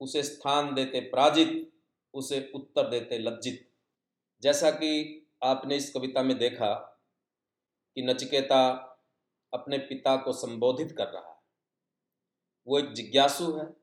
उसे 0.00 0.22
स्थान 0.22 0.74
देते 0.74 1.00
पराजित, 1.00 1.72
उसे 2.14 2.52
उत्तर 2.54 2.88
देते 2.88 3.18
लज्जित। 3.18 3.70
जैसा 4.42 4.70
कि 4.70 5.22
आपने 5.42 5.76
इस 5.76 5.92
कविता 5.92 6.22
में 6.22 6.38
देखा 6.38 6.74
कि 7.94 8.02
नचिकेता 8.02 8.88
अपने 9.54 9.78
पिता 9.78 10.16
को 10.16 10.32
संबोधित 10.32 10.92
कर 10.92 11.08
रहा 11.08 11.30
है। 11.30 11.36
वो 12.66 12.78
एक 12.78 12.92
जिज्ञासु 12.92 13.52
है, 13.52 13.76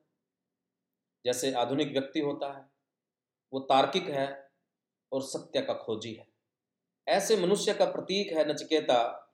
जैसे 1.25 1.53
आधुनिक 1.53 1.91
व्यक्ति 1.91 2.19
होता 2.19 2.57
है, 2.57 2.69
वो 3.53 3.59
तार्किक 3.59 4.03
है 4.03 4.48
और 5.11 5.23
सत्य 5.23 5.61
का 5.61 5.73
खोजी 5.75 6.13
है। 6.13 6.27
ऐसे 7.07 7.37
मनुष्य 7.37 7.73
का 7.73 7.85
प्रतीक 7.85 8.31
है 8.33 8.47
नचिकेता, 8.49 9.25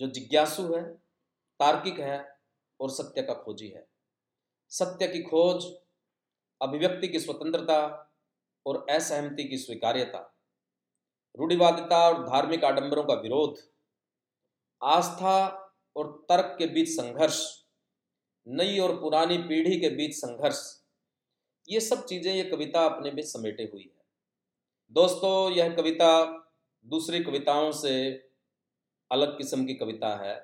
जो 0.00 0.06
जिज्ञासु 0.06 0.62
है, 0.74 0.82
तार्किक 1.60 1.98
है 2.00 2.18
और 2.80 2.90
सत्य 2.90 3.22
का 3.22 3.34
खोजी 3.34 3.68
है। 3.68 3.86
सत्य 4.72 5.08
की 5.08 5.22
खोज, 5.22 5.64
अभिव्यक्ति 6.60 7.08
की 7.08 7.20
स्वतंत्रता 7.20 7.80
और 8.66 8.84
असहमति 8.90 9.44
की 9.44 9.58
स्वीकार्यता, 9.58 10.18
रूढ़िवादिता 11.34 11.98
और 12.08 12.22
धार्मिक 12.24 12.64
आडंबरों 12.64 13.04
का 13.04 13.14
विरोध, 13.14 13.58
आस्था 14.82 15.36
और 15.96 16.10
तर्क 16.28 16.54
के 16.58 16.66
बीच 16.66 16.88
संघर्ष, 16.88 17.40
नई 18.46 18.78
और 18.78 18.94
पुरानी 19.00 19.38
पीढ़ी 19.38 19.78
के 19.80 19.88
बीच 19.88 20.14
संघर्ष, 20.14 20.60
ये 21.68 21.80
सब 21.80 22.04
चीज़ें 22.06 22.32
ये 22.34 22.44
कविता 22.44 22.84
अपने 22.84 23.10
में 23.10 23.22
समेटे 23.22 23.62
हुई 23.62 23.82
है। 23.82 23.97
दोस्तों, 24.92 25.50
यह 25.52 25.74
कविता 25.74 26.24
दूसरी 26.86 27.18
कविताओं 27.24 27.70
से 27.72 27.94
अलग 29.10 29.36
किस्म 29.38 29.64
की 29.66 29.74
कविता 29.74 30.14
है, 30.16 30.34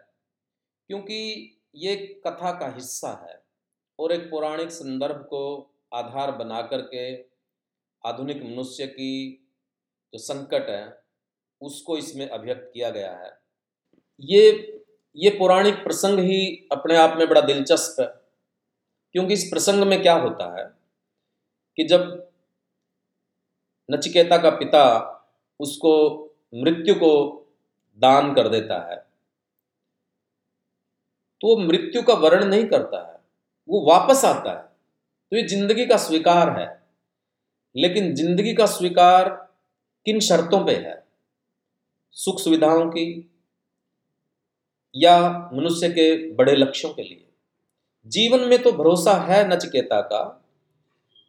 क्योंकि 0.90 1.60
ये 1.74 1.94
कथा 2.26 2.50
का 2.52 2.68
हिस्सा 2.74 3.10
है 3.22 3.40
और 3.98 4.12
एक 4.12 4.28
पौराणिक 4.30 4.70
संदर्भ 4.70 5.22
को 5.30 5.40
आधार 5.94 6.32
बना 6.32 6.60
करके 6.62 7.14
आधुनिक 8.04 8.42
मनुष्य 8.42 8.86
की 8.88 9.14
जो 10.12 10.18
संकट 10.18 10.68
है, 10.70 11.02
उसको 11.60 11.96
इसमें 11.98 12.28
अभिव्यक्त 12.28 12.70
किया 12.74 12.90
गया 12.90 13.12
है। 13.14 13.32
ये 14.20 14.50
ये 15.16 15.30
पौराणिक 15.30 15.82
प्रसंग 15.84 16.18
ही 16.20 16.68
अपने 16.72 16.96
आप 16.96 17.16
में 17.18 17.26
बड़ा 17.28 17.40
दिलचस्प 17.42 18.00
है, 18.00 18.06
क्योंकि 19.14 19.34
इस 19.34 19.44
प्रसंग 19.44 19.84
में 19.84 20.00
क्या 20.02 20.14
होता 20.16 20.54
है 20.58 20.64
कि 21.78 21.84
जब 21.88 22.23
नचिकेता 23.88 24.36
का 24.38 24.50
पिता 24.50 24.84
उसको 25.60 25.92
मृत्यु 26.54 26.94
को 26.94 27.10
दान 27.98 28.32
कर 28.34 28.48
देता 28.48 28.78
है। 28.90 28.96
तो 31.40 31.48
वो 31.48 31.56
मृत्यु 31.58 32.02
का 32.02 32.14
वर्ण 32.16 32.44
नहीं 32.44 32.66
करता 32.66 32.98
है, 33.00 33.18
वो 33.68 33.84
वापस 33.86 34.24
आता 34.24 34.50
है। 34.50 34.62
तो 35.32 35.36
ये 35.36 35.42
ज़िंदगी 35.48 35.86
का 35.86 35.96
स्वीकार 35.98 36.58
है, 36.58 36.66
लेकिन 37.74 38.14
ज़िंदगी 38.14 38.54
का 38.54 38.66
स्वीकार 38.68 39.28
किन 40.06 40.20
शर्तों 40.20 40.64
पे 40.66 40.74
है? 40.76 41.02
सुख 42.16 42.40
सुविधाओं 42.40 42.86
की 42.88 43.30
या 44.94 45.18
मनुष्य 45.52 45.88
के 45.88 46.34
बड़े 46.34 46.54
लक्ष्यों 46.56 46.92
के 46.92 47.02
लिए? 47.02 47.26
जीवन 48.06 48.40
में 48.40 48.62
तो 48.62 48.72
भरोसा 48.72 49.14
है 49.22 49.46
नचकेता 49.48 50.00
का, 50.02 50.22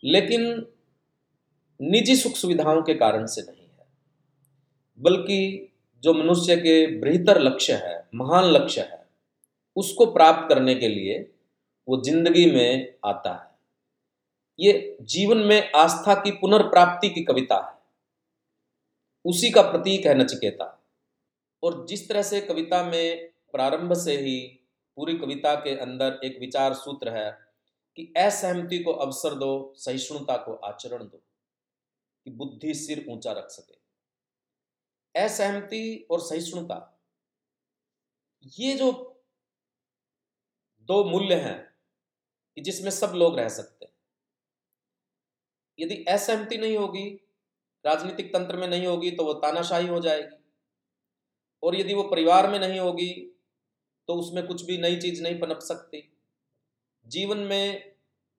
लेकिन 0.03 0.65
निजी 1.79 2.15
सुख 2.15 2.35
सुविधाओं 2.35 2.81
के 2.81 2.93
कारण 2.93 3.25
से 3.25 3.41
नहीं 3.41 3.61
है, 3.61 3.85
बल्कि 4.99 5.71
जो 6.03 6.13
मनुष्य 6.13 6.55
के 6.55 6.85
बेहतर 7.01 7.39
लक्ष्य 7.41 7.73
है, 7.73 7.97
महान 8.15 8.45
लक्ष्य 8.45 8.81
है, 8.81 9.05
उसको 9.75 10.05
प्राप्त 10.05 10.47
करने 10.49 10.75
के 10.75 10.87
लिए 10.87 11.19
वो 11.87 12.01
ज़िंदगी 12.01 12.45
में 12.51 12.93
आता 13.05 13.33
है। 13.33 13.53
ये 14.59 14.97
जीवन 15.01 15.37
में 15.37 15.71
आस्था 15.71 16.13
की 16.15 16.31
पुनर्प्राप्ति 16.31 17.09
की 17.09 17.23
कविता 17.23 17.55
है। 17.55 17.73
उसी 19.25 19.49
का 19.51 19.61
प्रतीक 19.61 20.05
है 20.05 20.13
नचिकेता। 20.17 20.71
और 21.63 21.85
जिस 21.89 22.07
तरह 22.09 22.21
से 22.21 22.41
कविता 22.41 22.83
में 22.83 23.29
प्रारंभ 23.53 23.93
से 23.93 24.15
ही 24.17 24.39
पूरी 24.97 25.17
कविता 25.17 25.53
के 25.55 25.75
अंदर 25.77 26.19
एक 26.23 26.39
विचार 26.39 26.73
सूत्र 26.73 27.09
है 27.09 27.29
कि 27.97 28.13
असहमति 28.17 28.79
को 28.79 28.91
अवसर 28.91 29.33
दो, 29.33 29.73
सहिष्णुता 29.77 30.37
को 30.37 30.53
आचरण 30.53 31.03
दो। 31.03 31.21
कि 32.25 32.31
बुद्धि 32.31 32.73
सिर 32.73 33.05
ऊँचा 33.09 33.31
रख 33.31 33.49
सके। 33.49 33.75
असहमति 35.15 36.07
और 36.11 36.19
सहिष्णुता, 36.19 36.77
ये 38.59 38.73
जो 38.73 38.91
दो 40.89 41.03
मूल्य 41.03 41.35
हैं 41.35 41.57
कि 42.57 42.61
जिसमें 42.61 42.91
सब 42.91 43.13
लोग 43.15 43.37
रह 43.39 43.49
सकते 43.49 43.85
हैं। 43.85 43.93
यदि 45.79 46.03
असहमति 46.03 46.57
नहीं 46.57 46.77
होगी, 46.77 47.09
राजनीतिक 47.85 48.33
तंत्र 48.33 48.57
में 48.57 48.67
नहीं 48.67 48.85
होगी 48.87 49.11
तो 49.11 49.25
वो 49.25 49.33
तानाशाही 49.33 49.87
हो 49.87 49.99
जाएगी। 49.99 50.43
और 51.63 51.75
यदि 51.75 51.93
वो 51.93 52.03
परिवार 52.03 52.49
में 52.51 52.59
नहीं 52.59 52.79
होगी 52.79 53.11
तो 54.07 54.15
उसमें 54.15 54.45
कुछ 54.47 54.61
भी 54.61 54.77
नई 54.77 54.95
चीज़ 54.95 55.21
नहीं 55.23 55.39
पनप 55.39 55.59
सकती। 55.59 56.01
जीवन 57.05 57.37
में, 57.37 57.95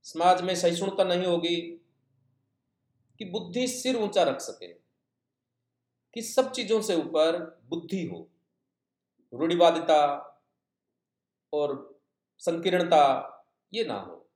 समाज 0.06 0.42
में 0.42 0.54
सहिष्णुता 0.54 1.04
नहीं 1.04 1.26
होगी 1.26 1.82
कि 3.18 3.24
बुद्धि 3.24 3.68
सिर 3.68 3.96
ऊँचा 3.96 4.22
रख 4.22 4.40
सके, 4.40 4.72
कि 6.14 6.22
सब 6.22 6.52
चीज़ों 6.52 6.82
से 6.82 6.96
ऊपर 6.96 7.60
बुद्धि 7.64 8.06
हो। 8.06 8.30
रूढ़िवादिता 9.34 10.32
और 11.52 12.00
संकीर्णता 12.38 13.32
ये 13.74 13.84
ना 13.84 14.00
हो। 14.00 14.28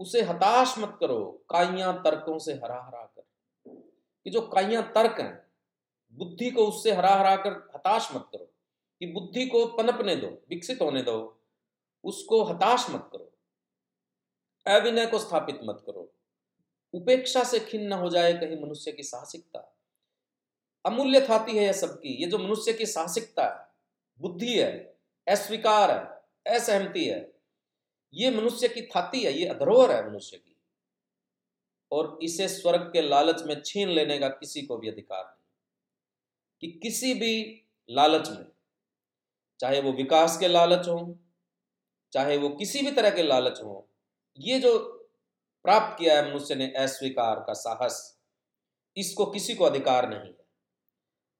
उसे 0.00 0.22
हताश 0.22 0.78
मत 0.78 0.96
करो, 1.00 1.44
काइया 1.50 1.92
तर्कों 1.92 2.38
से 2.38 2.52
हरा 2.52 2.82
हरा 2.82 3.04
कर। 3.04 3.26
कि 4.24 4.30
जो 4.30 4.40
काइया 4.40 4.82
तर्क 4.82 5.20
हैं, 5.20 5.52
बुद्धि 6.12 6.50
को 6.50 6.66
उससे 6.66 6.92
हरा 6.92 7.10
हरा 7.10 7.36
कर 7.36 7.70
हताश 7.74 8.14
मत 8.14 8.28
करो। 8.32 8.44
कि 9.00 9.06
बुद्धि 9.06 9.46
को 9.46 9.66
पनपने 9.66 10.16
दो, 10.16 10.26
विकसित 10.26 10.80
होने 10.80 11.02
दो, 11.02 11.40
उसको 12.04 12.44
हताश 12.44 12.90
मत 12.90 13.08
करो। 13.12 13.32
अविनय 14.66 15.06
को 15.06 15.18
स्थापित 15.18 15.60
मत 15.64 15.82
करो। 15.86 16.12
उपेक्षा 16.92 17.44
से 17.44 17.60
खिन्न 17.60 17.86
न 17.86 17.92
हो 17.92 18.10
जाए 18.10 18.32
कहीं 18.32 18.62
मनुष्य 18.62 18.92
की 18.92 19.02
साहसिकता। 19.02 19.76
अमूल्य 20.86 21.20
थाती 21.20 21.56
है 21.56 21.64
यह 21.64 21.72
सबकी। 21.72 22.08
ये 22.08 22.26
जो 22.26 22.38
मनुष्य 22.38 22.72
की 22.72 22.86
साहसिकता 22.86 23.60
है, 23.60 23.66
बुद्धि 24.20 24.58
है, 24.58 24.96
अस्वीकार 25.28 25.90
है, 25.90 26.20
असहमति 26.56 27.04
है, 27.04 27.32
ये 28.14 28.30
मनुष्य 28.30 28.68
की 28.68 28.82
थाती 28.82 29.22
है, 29.22 29.32
ये 29.32 29.46
अधरोहर 29.46 29.90
है 29.92 30.10
मनुष्य 30.10 30.36
की। 30.36 30.56
और 31.92 32.18
इसे 32.22 32.48
स्वर्ग 32.48 32.80
के 32.80 33.02
लालच 33.02 33.42
में 33.42 33.62
छीन 33.62 33.88
लेने 33.88 34.18
का 34.18 34.28
किसी 34.28 34.62
को 34.62 34.76
भी 34.76 34.88
अधिकार 34.88 35.24
नहीं। 35.24 35.40
कि 36.60 36.78
किसी 36.78 37.14
भी 37.14 37.62
लालच 37.90 38.30
में, 38.30 38.46
चाहे 39.60 39.80
वो 39.80 39.92
विकास 39.92 40.38
के 40.38 40.48
लालच 40.48 40.88
हो, 40.88 41.18
चाहे 42.12 42.36
वो 42.36 42.48
किसी 42.48 42.82
भी 42.82 42.92
तरह 42.92 43.10
के 43.10 43.22
लालच 43.22 43.60
हो, 43.60 43.88
ये 44.38 44.60
जो 44.60 44.99
प्राप्त 45.64 45.98
किया 45.98 46.16
है 46.16 46.30
मनुष्य 46.30 46.54
ने 46.54 46.66
अस्वीकार 46.66 47.40
का 47.40 47.52
साहस। 47.52 48.20
इसको 48.96 49.26
किसी 49.26 49.54
को 49.54 49.64
अधिकार 49.64 50.08
नहीं 50.08 50.30
है। 50.30 50.46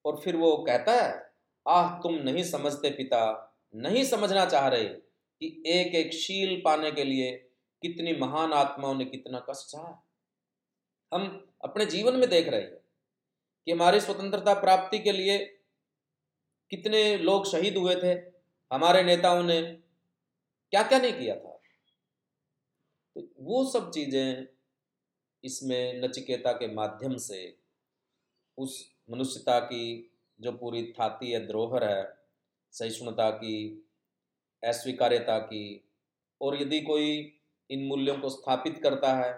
और 0.05 0.21
फिर 0.21 0.37
वो 0.37 0.57
कहता 0.57 0.93
है, 0.93 1.35
आह, 1.69 1.99
तुम 1.99 2.15
नहीं 2.15 2.45
समझते 2.45 2.91
पिता, 2.91 3.47
नहीं 3.75 4.05
समझना 4.05 4.47
चाह 4.47 4.69
रहे 4.69 4.85
कि 5.41 5.63
एक 5.67 5.95
एक 5.95 6.13
शील 6.13 6.63
पाने 6.65 6.93
के 6.93 7.05
लिए 7.05 7.33
कितनी 7.83 8.13
महान 8.13 8.53
आत्माओं 8.53 8.95
ने 8.95 9.05
कितना 9.05 9.41
कष्ट 9.41 9.61
सहा 9.61 10.07
हम 11.15 11.53
अपने 11.65 11.87
जीवन 11.87 12.17
में 12.17 12.29
देख 12.31 12.49
रहे 12.49 12.61
हैं 12.61 12.77
कि 13.67 13.73
हमारी 13.73 14.01
स्वतंत्रता 14.01 14.55
प्राप्ति 14.55 14.99
के 14.99 15.13
लिए 15.13 15.39
कितने 16.71 17.19
लोग 17.19 17.47
शहीद 17.47 17.77
हुए 17.77 17.97
थे, 17.97 18.13
हमारे 18.73 19.03
नेताओं 19.03 19.43
ने 19.43 19.63
क्या 20.71 20.83
क्या 20.83 20.99
नहीं 20.99 21.13
किया 21.13 21.37
था। 21.37 21.50
तो 23.17 23.29
वो 23.41 23.65
सब 23.71 23.91
चीज़ें 23.91 24.47
इसमें 25.45 26.01
नचिकेता 26.03 26.53
के 26.53 26.73
माध्यम 26.75 27.17
से 27.17 27.43
उस 28.59 28.85
मनुष्यता 29.11 29.59
की 29.61 30.11
जो 30.41 30.53
पूरी 30.53 30.83
थाती 30.93 31.31
है 31.31 31.47
द्रोहर 31.47 31.85
है, 31.85 32.03
सहिष्णुता 32.75 33.31
की, 33.31 33.87
अस्वीकार्यता 34.63 35.39
की, 35.39 35.85
और 36.41 36.61
यदि 36.63 36.81
कोई 36.81 37.39
इन 37.71 37.87
मूल्यों 37.87 38.17
को 38.19 38.29
स्थापित 38.29 38.79
करता 38.83 39.15
है 39.15 39.33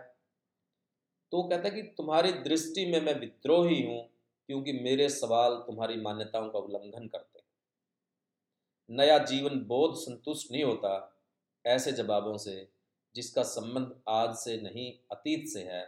तो 1.33 1.37
वो 1.37 1.43
कहता 1.43 1.69
है 1.69 1.75
कि 1.75 1.83
तुम्हारी 1.97 2.33
दृष्टि 2.33 2.85
में 2.87 3.01
मैं 3.01 3.15
विद्रोही 3.21 3.81
हूँ 3.83 4.01
क्योंकि 4.49 4.73
मेरे 4.73 5.09
सवाल 5.09 5.55
तुम्हारी 5.57 5.97
मान्यताओं 5.97 6.49
का 6.51 6.59
उल्लंघन 6.59 7.07
करते 7.07 7.39
हैं। 7.39 8.97
नया 8.97 9.19
जीवन 9.19 9.59
बोध 9.61 9.95
संतुष्ट 9.97 10.51
नहीं 10.53 10.65
होता, 10.65 11.21
ऐसे 11.65 11.93
जवाबों 11.93 12.37
से 12.37 12.72
जिसका 13.15 13.43
संबंध 13.43 14.03
आज 14.09 14.35
से 14.35 14.61
नहीं, 14.61 14.99
अतीत 15.13 15.49
से 15.49 15.63
है, 15.63 15.87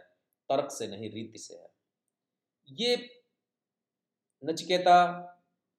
तर्क 0.49 0.71
से 0.71 0.87
नहीं, 0.87 1.11
रीति 1.11 1.37
से 1.37 1.55
है। 1.55 1.73
ये 2.69 3.21
नचिकेता 4.45 5.31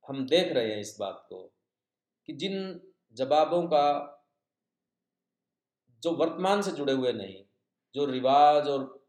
हम 0.08 0.26
देख 0.26 0.52
रहे 0.52 0.72
हैं 0.72 0.80
इस 0.80 0.96
बात 1.00 1.26
को 1.28 1.52
कि 2.26 2.32
जिन 2.32 2.80
जवाबों 3.12 3.62
का 3.62 4.12
जो 6.02 6.12
वर्तमान 6.12 6.62
से 6.62 6.72
जुड़े 6.72 6.92
हुए 6.92 7.12
नहीं, 7.12 7.44
जो 7.94 8.04
रिवाज 8.04 8.68
और 8.68 9.08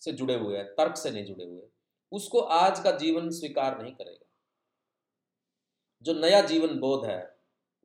से 0.00 0.12
जुड़े 0.12 0.34
हुए 0.34 0.56
हैं, 0.58 0.66
तर्क 0.66 0.96
से 0.96 1.10
नहीं 1.10 1.24
जुड़े 1.24 1.44
हुए, 1.44 1.68
उसको 2.12 2.40
आज 2.40 2.80
का 2.80 2.90
जीवन 2.90 3.30
स्वीकार 3.30 3.82
नहीं 3.82 3.94
करेगा। 3.94 4.26
जो 6.02 6.14
नया 6.14 6.40
जीवन 6.40 6.78
बोध 6.78 7.06
है 7.06 7.33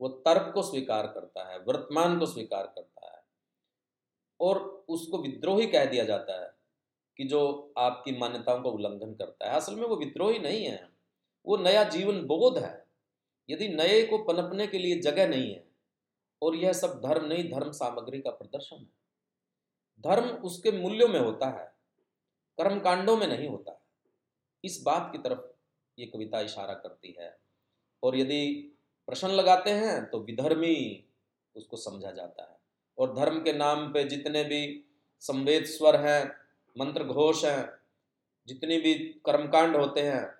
वो 0.00 0.08
तर्क 0.08 0.54
को 0.54 0.62
स्वीकार 0.62 1.06
करता 1.06 1.52
है, 1.52 1.58
वर्तमान 1.58 2.18
को 2.18 2.26
स्वीकार 2.26 2.66
करता 2.66 3.16
है। 3.16 3.22
और 4.40 4.84
उसको 4.88 5.18
विद्रोही 5.18 5.66
कह 5.66 5.84
दिया 5.84 6.04
जाता 6.04 6.42
है 6.42 6.54
कि 7.16 7.24
जो 7.24 7.72
आपकी 7.78 8.18
मान्यताओं 8.18 8.62
का 8.62 8.68
उल्लंघन 8.68 9.14
करता 9.14 9.50
है। 9.50 9.56
असल 9.56 9.74
में 9.74 9.86
वो 9.86 9.96
विद्रोही 9.96 10.38
नहीं 10.38 10.64
है। 10.64 10.88
वो 11.46 11.56
नया 11.56 11.84
जीवन 11.84 12.22
बोध 12.22 12.58
है। 12.58 12.86
यदि 13.50 13.68
नए 13.68 14.06
को 14.06 14.18
पनपने 14.18 14.66
के 14.66 14.78
लिए 14.78 15.00
जगह 15.00 15.28
नहीं 15.28 15.54
है, 15.54 15.70
और 16.42 16.54
यह 16.54 16.72
सब 16.72 17.00
धर्म 17.00 17.26
नहीं, 17.26 17.50
धर्म 17.50 17.72
सामग्री 17.72 18.20
का 18.20 18.30
प्रदर्शन 18.30 18.76
है। 18.76 19.00
धर्म 20.00 20.28
उसके 20.28 20.72
मूल्यों 20.72 21.08
में 21.08 21.20
होता 21.20 21.46
है 21.46 21.66
कर्म 22.58 22.80
कांडों 22.80 23.16
में 23.16 23.26
नहीं 23.26 23.48
होता 23.48 23.72
है। 23.72 23.80
इस 24.64 24.82
बात 24.82 25.08
की 25.12 25.18
तरफ़ 25.18 25.40
ये 25.98 26.06
कविता 26.06 26.40
इशारा 26.40 26.74
करती 26.74 27.16
है। 27.20 27.38
और 28.02 28.16
यदि 28.16 28.69
प्रश्न 29.10 29.28
लगाते 29.28 29.70
हैं 29.70 30.04
तो 30.10 30.18
विधर्मी 30.18 31.04
उसको 31.56 31.76
समझा 31.76 32.10
जाता 32.10 32.42
है। 32.42 32.56
और 32.98 33.14
धर्म 33.14 33.38
के 33.42 33.52
नाम 33.52 33.92
पे 33.92 34.04
जितने 34.04 34.44
भी 34.44 34.84
संवेद 35.20 35.64
स्वर 35.64 35.96
हैं, 35.96 36.32
मंत्र 36.76 37.04
घोष 37.04 37.44
हैं, 37.44 37.70
जितनी 38.48 38.78
भी 38.80 38.94
कर्मकांड 38.94 39.76
होते 39.76 40.00
हैं, 40.00 40.34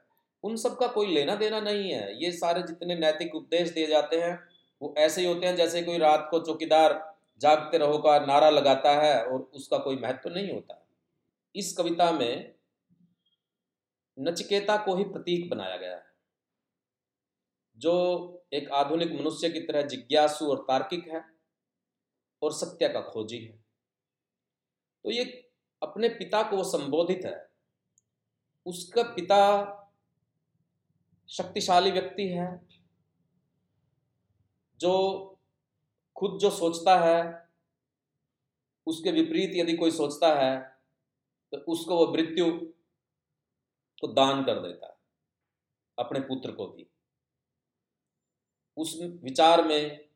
उन 0.44 0.56
सब 0.56 0.78
का 0.78 0.86
कोई 0.86 1.06
लेना 1.06 1.34
देना 1.34 1.60
नहीं 1.60 1.90
है। 1.92 2.24
ये 2.24 2.32
सारे 2.32 2.62
जितने 2.62 2.94
नैतिक 2.94 3.34
उपदेश 3.34 3.70
दिए 3.70 3.86
जाते 3.86 4.20
हैं, 4.20 4.38
वो 4.82 4.94
ऐसे 4.98 5.20
ही 5.20 5.26
होते 5.26 5.46
हैं 5.46 5.56
जैसे 5.56 5.82
कोई 5.82 5.98
रात 5.98 6.28
को 6.30 6.40
चौकीदार 6.40 7.16
जागते 7.40 7.78
रहो 7.78 7.98
का 7.98 8.18
नारा 8.26 8.50
लगाता 8.50 8.92
है 8.92 9.24
और 9.26 9.50
उसका 9.54 9.78
कोई 9.78 9.96
महत्व 9.96 10.28
तो 10.28 10.34
नहीं 10.34 10.52
होता। 10.52 10.86
इस 11.56 11.76
कविता 11.76 12.12
में 12.12 12.54
नचिकेता 14.18 14.76
को 14.76 14.94
ही 14.94 15.04
प्रतीक 15.04 15.50
बनाया 15.50 15.76
गया 15.76 15.96
है। 15.96 16.09
जो 17.80 17.92
एक 18.52 18.70
आधुनिक 18.72 19.12
मनुष्य 19.12 19.50
की 19.50 19.60
तरह 19.62 19.82
जिज्ञासु 19.84 20.46
और 20.46 20.64
तार्किक 20.68 21.08
है 21.08 21.24
और 22.42 22.52
सत्य 22.52 22.88
का 22.88 23.00
खोजी 23.02 23.38
है। 23.38 23.52
तो 25.04 25.10
ये 25.10 25.24
अपने 25.82 26.08
पिता 26.10 26.42
को 26.42 26.56
वो 26.56 26.64
संबोधित 26.66 27.24
है। 27.24 27.36
उसका 28.66 29.02
पिता 29.14 29.42
शक्तिशाली 31.28 31.90
व्यक्ति 31.90 32.26
है, 32.28 32.48
जो 34.80 34.92
खुद 36.16 36.38
जो 36.38 36.50
सोचता 36.50 36.98
है, 36.98 37.48
उसके 38.86 39.10
विपरीत 39.12 39.50
यदि 39.54 39.76
कोई 39.76 39.90
सोचता 39.92 40.34
है 40.34 40.58
तो 41.52 41.58
उसको 41.68 41.96
वो 41.96 42.12
मृत्यु 42.12 42.50
को 43.98 44.06
दान 44.08 44.44
कर 44.44 44.58
देता 44.60 44.86
है, 44.86 44.96
अपने 45.98 46.20
पुत्र 46.22 46.52
को 46.52 46.66
भी। 46.66 46.86
उस 48.80 48.98
विचार 49.22 49.64
में, 49.64 50.08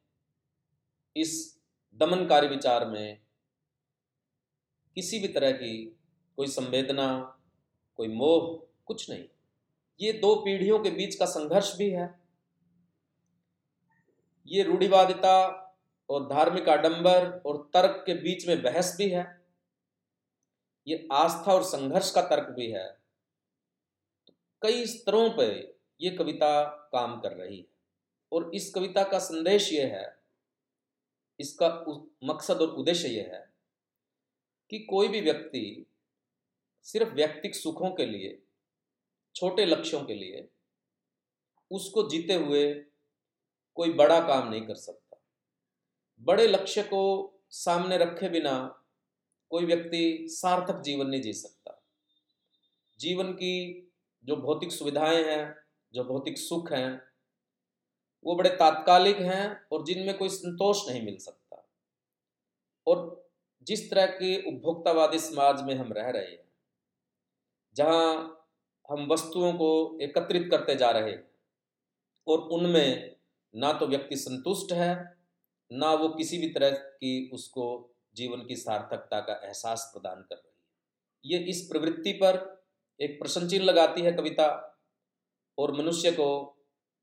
इस 1.17 1.61
दमनकारी 1.95 2.49
विचार 2.49 2.87
में 2.87 3.21
किसी 4.95 5.19
भी 5.19 5.29
तरह 5.29 5.53
की 5.53 5.97
कोई 6.37 6.47
संवेदना, 6.47 7.39
कोई 7.97 8.09
मोह, 8.09 8.67
कुछ 8.87 9.11
नहीं। 9.11 9.25
ये 10.01 10.13
दो 10.13 10.35
पीढ़ियों 10.37 10.79
के 10.79 10.91
बीच 10.91 11.15
का 11.15 11.27
संघर्ष 11.27 11.77
भी 11.77 11.91
है। 11.91 12.21
ये 14.47 14.63
रूढ़िवादिता 14.63 15.61
और 16.11 16.29
धार्मिक 16.29 16.69
आडंबर 16.69 17.43
और 17.47 17.71
तर्क 17.75 18.03
के 18.07 18.15
बीच 18.15 18.49
में 18.49 18.63
बहस 18.63 18.97
भी 18.99 19.11
है। 19.11 19.45
ये 20.89 21.09
आस्था 21.13 21.53
और 21.53 21.63
संघर्ष 21.63 22.11
का 22.11 22.23
तर्क 22.23 22.49
भी 22.49 22.71
है। 22.71 22.99
तो 24.27 24.35
कई 24.63 24.87
स्तरों 24.87 25.31
पर 25.31 25.79
यह 26.01 26.17
कविता 26.19 26.65
काम 26.65 27.21
कर 27.21 27.33
रही 27.33 27.59
है। 27.59 27.67
और 28.35 28.51
इस 28.55 28.71
कविता 28.75 29.03
का 29.05 29.19
संदेश 29.19 29.73
ये 29.73 29.85
है, 29.85 30.19
इसका 31.41 31.69
मकसद 32.25 32.57
और 32.57 32.69
उद्देश्य 32.69 33.09
यह 33.09 33.31
है 33.33 33.53
कि 34.71 34.79
कोई 34.79 35.09
भी 35.09 35.21
व्यक्ति 35.21 35.87
सिर्फ़ 36.83 37.13
व्यक्तिक 37.13 37.55
सुखों 37.55 37.91
के 37.91 38.07
लिए, 38.07 38.43
छोटे 39.35 39.65
लक्ष्यों 39.65 40.05
के 40.05 40.15
लिए, 40.15 40.49
उसको 41.71 42.09
जीते 42.09 42.35
हुए 42.35 42.75
कोई 43.75 43.93
बड़ा 43.93 44.21
काम 44.21 44.49
नहीं 44.49 44.67
कर 44.67 44.75
सकता। 44.75 45.21
बड़े 46.21 46.47
लक्ष्य 46.47 46.83
को 46.83 47.03
सामने 47.51 47.99
रखे 47.99 48.29
बिना 48.29 48.85
कोई 49.51 49.65
व्यक्ति 49.65 50.27
सार्थक 50.29 50.81
जीवन 50.81 51.07
नहीं 51.07 51.21
जी 51.23 51.33
सकता। 51.33 51.83
जीवन 53.01 53.33
की 53.33 53.93
जो 54.25 54.37
भौतिक 54.37 54.73
सुविधाएँ 54.73 55.25
हैं, 55.25 55.57
जो 55.95 56.05
भौतिक 56.05 56.39
सुख 56.39 56.73
हैं 56.73 57.14
वो 58.25 58.35
बड़े 58.37 58.51
तात्कालिक 58.51 59.19
हैं 59.19 59.69
और 59.73 59.85
जिनमें 59.87 60.17
कोई 60.19 60.29
संतोष 60.29 60.89
नहीं 60.89 61.03
मिल 61.03 61.17
सकता। 61.17 61.63
और 62.87 63.29
जिस 63.67 63.91
तरह 63.91 64.07
के 64.07 64.37
उपभोक्तावादी 64.49 65.19
समाज 65.19 65.63
में 65.63 65.75
हम 65.75 65.93
रह 65.93 66.09
रहे 66.11 66.23
हैं, 66.23 66.45
जहाँ 67.77 68.41
हम 68.89 69.07
वस्तुओं 69.13 69.53
को 69.53 69.99
एकत्रित 70.03 70.49
करते 70.51 70.75
जा 70.77 70.91
रहे 70.91 71.11
हैं 71.11 71.23
और 72.27 72.39
उनमें 72.39 73.17
ना 73.55 73.73
तो 73.73 73.87
व्यक्ति 73.87 74.17
संतुष्ट 74.17 74.73
है, 74.73 75.17
ना 75.71 75.93
वो 75.93 76.09
किसी 76.09 76.39
भी 76.39 76.49
तरह 76.49 76.71
की 76.71 77.31
उसको 77.35 77.91
जीवन 78.17 78.45
की 78.47 78.57
सार्थकता 78.57 79.21
का 79.21 79.41
एहसास 79.45 79.91
प्रदान 79.95 80.21
कर 80.23 80.35
रही 80.35 80.49
है। 80.49 81.39
ये 81.39 81.51
इस 81.51 81.61
प्रवृत्ति 81.73 82.13
पर 82.13 82.43
एक 83.01 83.19
प्रश्न 83.19 83.49
चिन्ह 83.49 83.65
लगाती 83.65 84.01
है 84.01 84.13
कविता 84.13 84.47
और 85.59 85.73
मनुष्य 85.73 86.11
को 86.11 86.54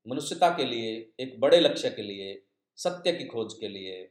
मनुष्यता 0.08 0.50
के 0.50 0.64
लिए, 0.64 1.12
एक 1.20 1.40
बड़े 1.40 1.60
लक्ष्य 1.60 1.90
के 1.90 2.02
लिए, 2.02 2.42
सत्य 2.76 3.12
की 3.12 3.24
खोज 3.24 3.54
के 3.54 3.68
लिए, 3.68 4.10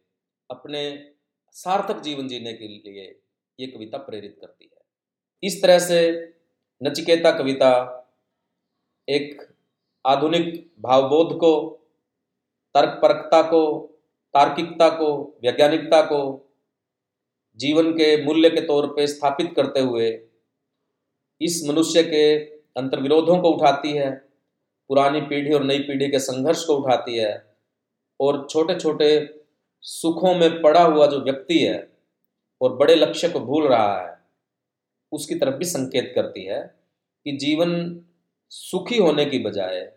अपने 0.52 1.12
सार्थक 1.52 2.00
जीवन 2.00 2.28
जीने 2.28 2.54
के 2.54 2.68
लिए 2.68 3.22
ये 3.60 3.68
कविता 3.68 3.98
प्रेरित 3.98 4.38
करती 4.42 4.70
है। 4.74 4.82
इस 5.44 5.62
तरह 5.62 5.80
से 5.80 6.34
नचिकेता 6.84 7.32
कविता 7.32 7.98
एक 9.10 9.54
आधुनिक 10.06 10.72
भावबोध 10.80 11.38
को 11.38 11.78
तर्क 12.74 12.90
तर्कपरकता 12.90 13.42
को, 13.42 13.82
तार्किकता 14.34 14.90
को, 14.90 15.40
वैज्ञानिकता 15.44 16.02
को, 16.02 16.52
जीवन 17.58 17.92
के 17.92 18.26
मूल्य 18.26 18.50
के 18.50 18.62
तौर 18.62 18.88
पे 18.88 19.08
स्थापित 19.08 19.54
करते 19.56 19.80
हुए 19.80 20.22
इस 21.42 21.66
मनुष्य 21.68 22.04
के 22.04 22.40
अंतर्विरोधों 22.78 23.42
को 23.42 23.50
उठाती 23.50 23.92
है। 23.92 24.31
पुरानी 24.92 25.22
पीढ़ी 25.24 25.54
और 25.54 25.64
नई 25.64 25.80
पीढ़ी 25.80 26.10
के 26.12 26.20
संघर्ष 26.20 26.64
को 26.66 26.76
उठाती 26.76 27.18
है 27.18 27.32
और 28.20 28.46
छोटे 28.50 28.76
छोटे 28.76 29.10
सुखों 29.84 30.34
में 30.36 30.62
पड़ा 30.62 30.82
हुआ 30.84 31.06
जो 31.08 31.20
व्यक्ति 31.22 31.60
है 31.60 31.78
और 32.62 32.76
बड़े 32.78 32.96
लक्ष्य 32.96 33.30
को 33.30 33.40
भूल 33.40 33.68
रहा 33.68 33.98
है, 34.00 34.18
उसकी 35.12 35.36
तरफ़ 35.36 35.56
भी 35.56 35.66
संकेत 35.66 36.12
करती 36.16 36.46
है 36.46 36.60
कि 37.26 37.38
जीवन 37.38 37.74
सुखी 38.52 38.98
होने 38.98 39.26
की 39.26 39.40
बजाय 39.40 39.92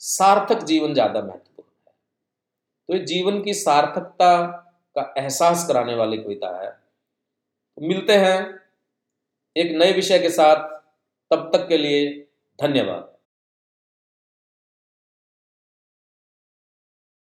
सार्थक 0.00 0.62
जीवन 0.64 0.94
ज़्यादा 0.94 1.20
महत्वपूर्ण 1.22 1.68
है। 1.86 1.94
तो 2.88 2.94
ये 2.94 3.04
जीवन 3.06 3.42
की 3.42 3.54
सार्थकता 3.56 4.36
का 4.96 5.12
एहसास 5.18 5.66
कराने 5.68 5.94
वाली 5.94 6.16
कविता 6.18 6.56
है। 6.62 6.70
तो 6.70 7.88
मिलते 7.88 8.16
हैं 8.18 8.38
एक 9.56 9.76
नए 9.78 9.92
विषय 9.92 10.18
के 10.18 10.30
साथ, 10.30 10.68
तब 11.30 11.50
तक 11.54 11.68
के 11.68 11.78
लिए 11.78 12.10
धन्यवाद। 12.58 13.16